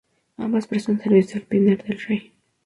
[0.37, 2.33] Ambas prestan servicio al Pinar del Rey.